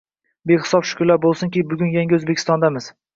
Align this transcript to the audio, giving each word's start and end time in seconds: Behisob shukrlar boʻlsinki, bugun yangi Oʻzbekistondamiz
Behisob 0.51 0.87
shukrlar 0.91 1.19
boʻlsinki, 1.25 1.63
bugun 1.73 1.91
yangi 1.97 2.17
Oʻzbekistondamiz 2.19 2.89